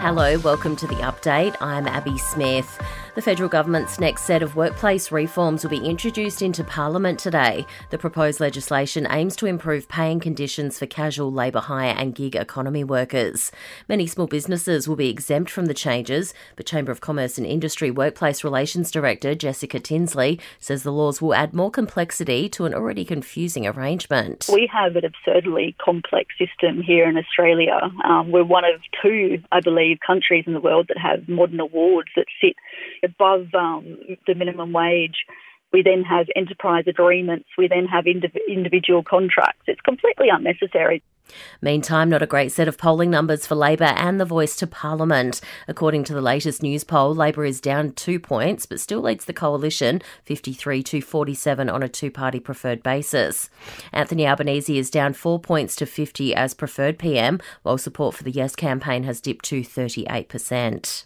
[0.00, 1.54] Hello, welcome to the update.
[1.60, 2.80] I'm Abby Smith.
[3.16, 7.66] The federal government's next set of workplace reforms will be introduced into Parliament today.
[7.90, 12.84] The proposed legislation aims to improve paying conditions for casual labour hire and gig economy
[12.84, 13.50] workers.
[13.88, 17.90] Many small businesses will be exempt from the changes, but Chamber of Commerce and Industry
[17.90, 23.04] Workplace Relations Director Jessica Tinsley says the laws will add more complexity to an already
[23.04, 24.48] confusing arrangement.
[24.50, 27.90] We have an absurdly complex system here in Australia.
[28.04, 32.10] Um, we're one of two, I believe, countries in the world that have modern awards
[32.16, 32.56] that sit
[33.02, 35.24] above um, the minimum wage.
[35.72, 37.46] We then have enterprise agreements.
[37.56, 39.62] We then have indiv- individual contracts.
[39.66, 41.02] It's completely unnecessary.
[41.60, 45.40] Meantime, not a great set of polling numbers for Labor and the voice to Parliament.
[45.68, 50.02] According to the latest Newspoll, Labor is down two points, but still leads the coalition
[50.24, 53.50] 53 to 47 on a two party preferred basis.
[53.92, 58.30] Anthony Albanese is down four points to 50 as preferred PM, while support for the
[58.30, 61.04] Yes campaign has dipped to 38%.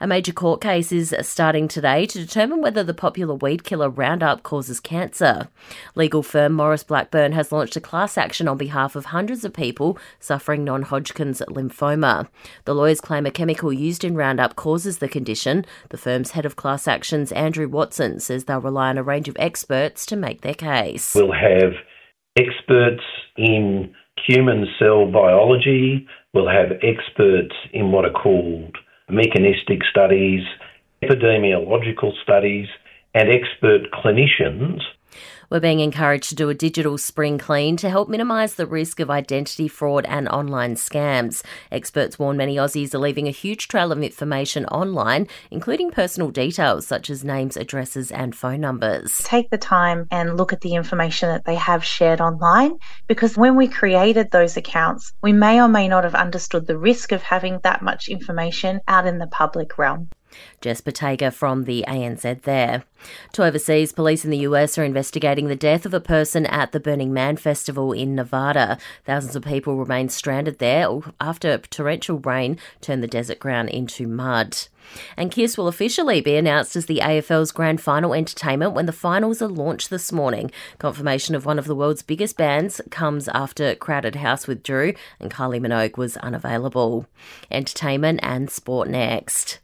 [0.00, 4.42] A major court case is starting today to determine whether the popular weed killer Roundup
[4.42, 5.48] causes cancer.
[5.94, 9.98] Legal firm Maurice Blackburn has launched a class action on behalf of hundreds of people
[10.20, 12.28] suffering non Hodgkin's lymphoma.
[12.64, 15.64] The lawyers claim a chemical used in Roundup causes the condition.
[15.90, 19.36] The firm's head of class actions, Andrew Watson, says they'll rely on a range of
[19.38, 21.14] experts to make their case.
[21.14, 21.72] We'll have
[22.36, 23.02] experts
[23.36, 23.94] in
[24.26, 28.76] human cell biology, we'll have experts in what are called
[29.08, 30.42] mechanistic studies,
[31.02, 32.68] epidemiological studies,
[33.14, 34.80] and expert clinicians
[35.50, 39.10] we're being encouraged to do a digital spring clean to help minimise the risk of
[39.10, 41.44] identity fraud and online scams.
[41.70, 46.86] Experts warn many Aussies are leaving a huge trail of information online, including personal details
[46.86, 49.18] such as names, addresses, and phone numbers.
[49.18, 53.56] Take the time and look at the information that they have shared online because when
[53.56, 57.60] we created those accounts, we may or may not have understood the risk of having
[57.62, 60.08] that much information out in the public realm.
[60.60, 62.84] Jess Bottega from the ANZ there.
[63.34, 66.80] To overseas, police in the US are investigating the death of a person at the
[66.80, 68.78] Burning Man Festival in Nevada.
[69.04, 70.88] Thousands of people remain stranded there
[71.20, 74.56] after torrential rain turned the desert ground into mud.
[75.16, 79.40] And Kiss will officially be announced as the AFL's grand final entertainment when the finals
[79.40, 80.50] are launched this morning.
[80.78, 85.60] Confirmation of one of the world's biggest bands comes after Crowded House withdrew and Kylie
[85.60, 87.06] Minogue was unavailable.
[87.50, 89.60] Entertainment and sport next.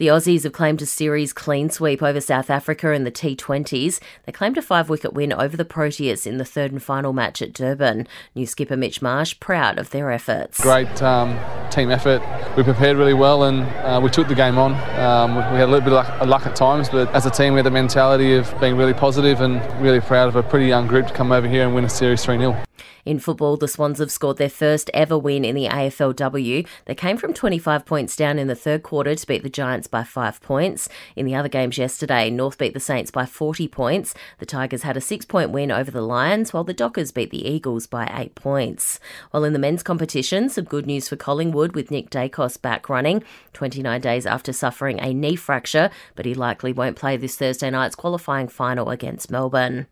[0.00, 4.00] The Aussies have claimed a series clean sweep over South Africa in the T20s.
[4.24, 7.42] They claimed a five wicket win over the Proteas in the third and final match
[7.42, 8.08] at Durban.
[8.34, 10.58] New skipper Mitch Marsh proud of their efforts.
[10.58, 12.22] Great um, team effort.
[12.56, 14.72] We prepared really well and uh, we took the game on.
[14.98, 17.58] Um, we had a little bit of luck, at times, but as a team, we
[17.58, 21.08] had the mentality of being really positive and really proud of a pretty young group
[21.08, 22.64] to come over here and win a series 3 0.
[23.04, 26.66] In football, the Swans have scored their first ever win in the AFLW.
[26.86, 30.04] They came from 25 points down in the third quarter to beat the Giants by
[30.04, 30.88] five points.
[31.16, 34.14] In the other games yesterday, North beat the Saints by 40 points.
[34.38, 37.46] The Tigers had a six point win over the Lions, while the Dockers beat the
[37.46, 39.00] Eagles by eight points.
[39.30, 43.22] While in the men's competition, some good news for Collingwood with Nick Daicos back running
[43.52, 47.96] 29 days after suffering a knee fracture, but he likely won't play this Thursday night's
[47.96, 49.86] qualifying final against Melbourne.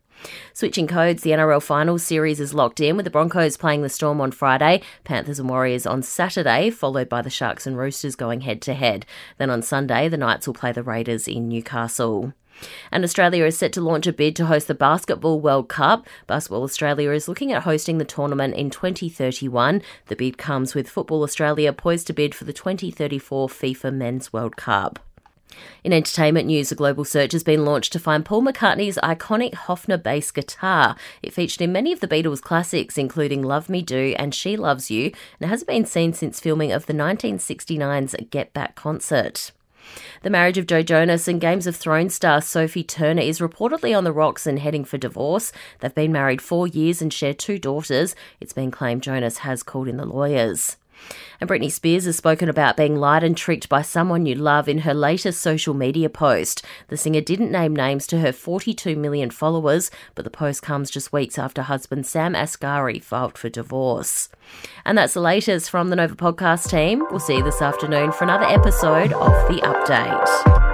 [0.53, 4.21] Switching codes, the NRL Finals series is locked in with the Broncos playing the Storm
[4.21, 8.61] on Friday, Panthers and Warriors on Saturday, followed by the Sharks and Roosters going head
[8.63, 9.07] to head.
[9.37, 12.33] Then on Sunday, the Knights will play the Raiders in Newcastle.
[12.91, 16.07] And Australia is set to launch a bid to host the Basketball World Cup.
[16.27, 19.83] Basketball Australia is looking at hosting the tournament in 2031.
[20.07, 24.57] The bid comes with Football Australia poised to bid for the 2034 FIFA Men's World
[24.57, 24.99] Cup.
[25.85, 30.03] In entertainment news, a global search has been launched to find Paul McCartney's iconic Hofner
[30.03, 30.97] bass guitar.
[31.23, 34.91] It featured in many of the Beatles' classics, including Love Me Do and She Loves
[34.91, 39.53] You, and hasn't been seen since filming of the 1969's Get Back concert.
[40.23, 44.05] The marriage of Joe Jonas and Games of Thrones star Sophie Turner is reportedly on
[44.05, 45.53] the rocks and heading for divorce.
[45.81, 48.15] They've been married four years and share two daughters.
[48.41, 50.77] It's been claimed Jonas has called in the lawyers.
[51.41, 54.79] And Britney Spears has spoken about being lied and tricked by someone you love in
[54.79, 56.65] her latest social media post.
[56.89, 61.13] The singer didn't name names to her 42 million followers, but the post comes just
[61.13, 64.29] weeks after husband Sam Asghari filed for divorce.
[64.85, 67.05] And that's the latest from the Nova podcast team.
[67.11, 70.68] We'll see you this afternoon for another episode of The Update.